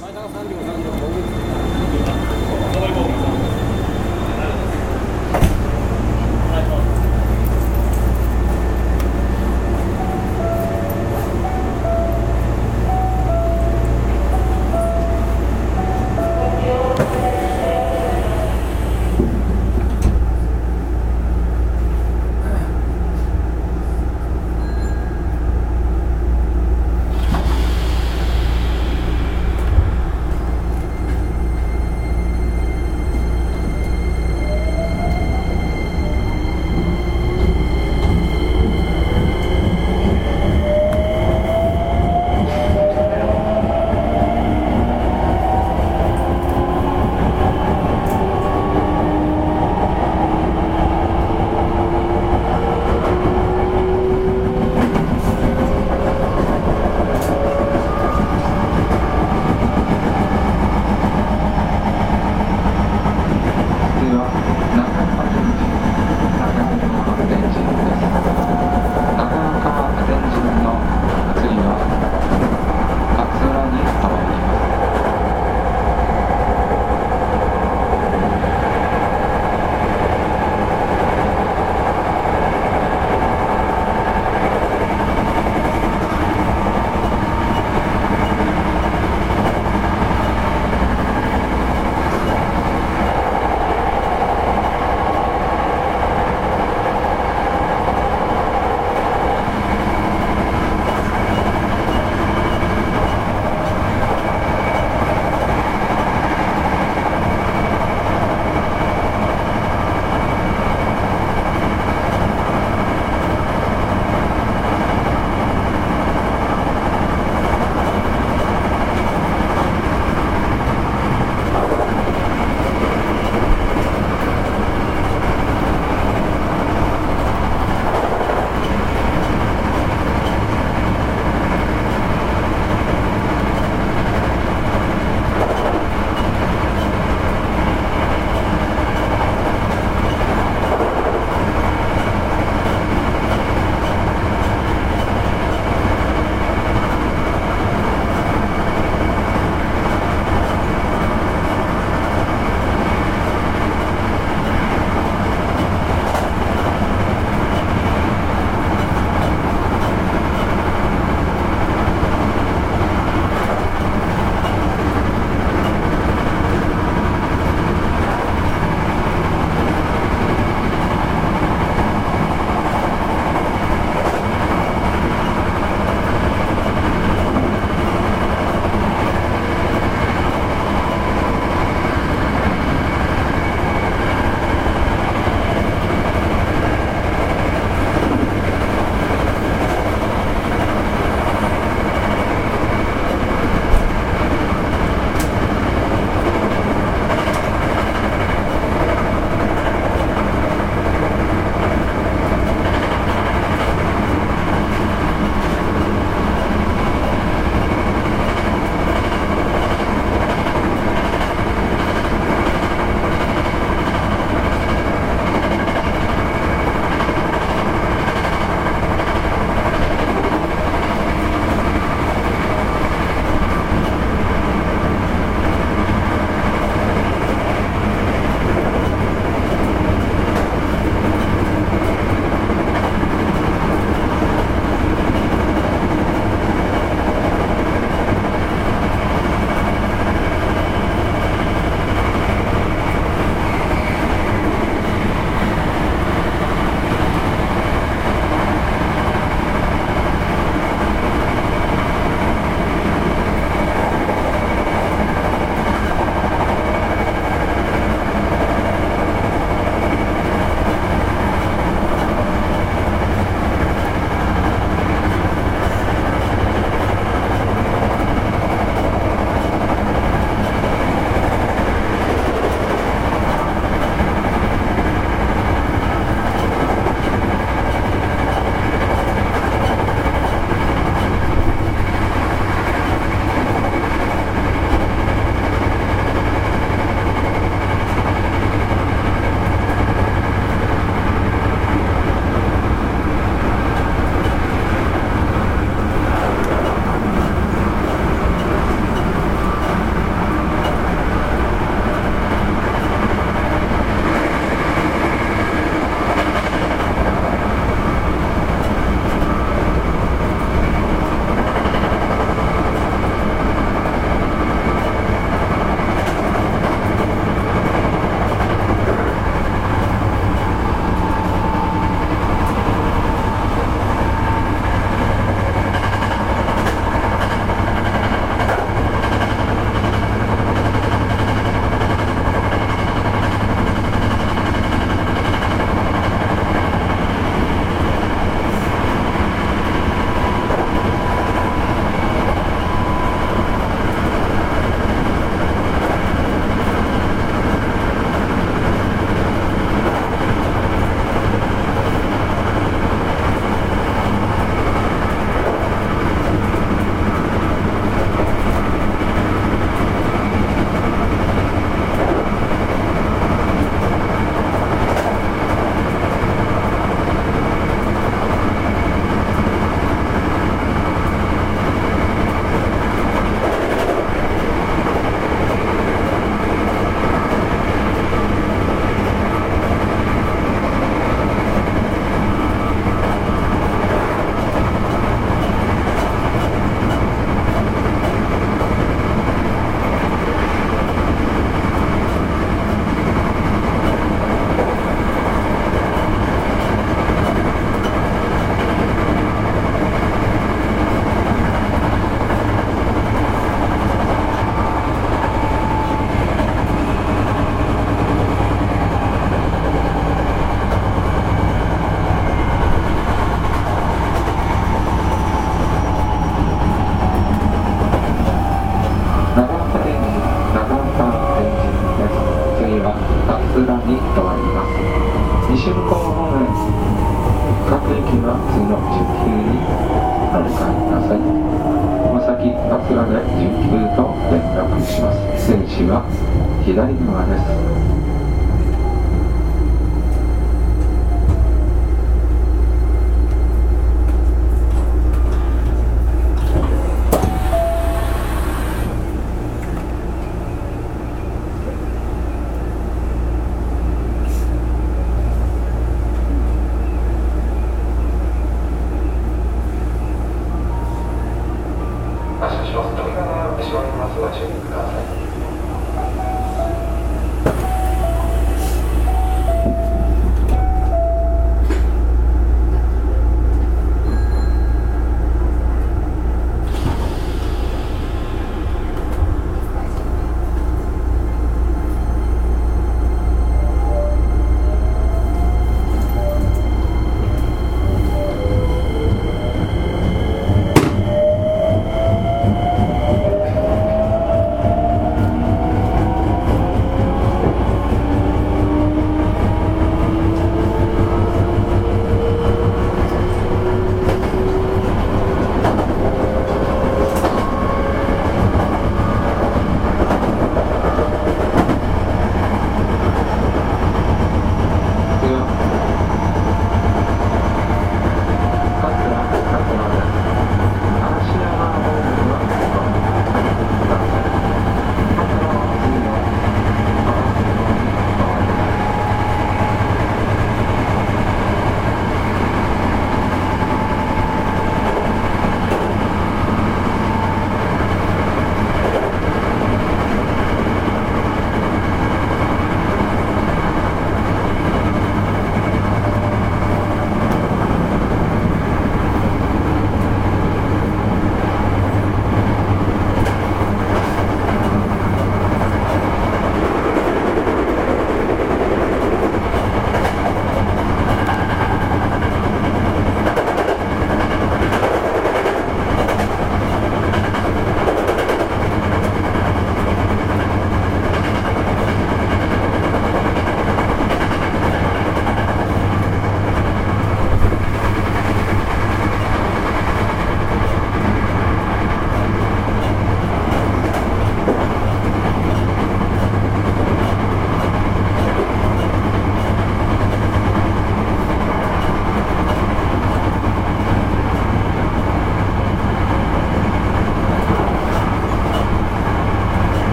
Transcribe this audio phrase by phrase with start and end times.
[0.00, 2.31] 前田が3秒、3秒、5秒。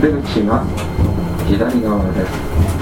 [0.00, 0.62] 出口は
[1.48, 2.77] 左側です。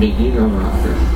[0.00, 0.48] 右側
[0.82, 1.09] です